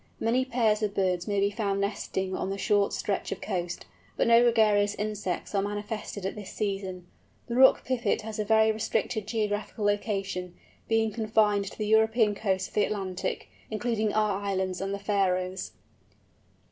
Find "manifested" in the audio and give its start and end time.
5.61-6.25